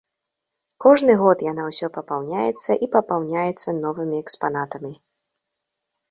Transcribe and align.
Кожны 0.83 1.13
год 1.21 1.41
яна 1.51 1.65
ўсё 1.65 1.89
папаўняецца 1.97 2.77
і 2.85 2.89
папаўняецца 2.95 3.69
новымі 3.83 4.17
экспанатамі. 4.23 4.91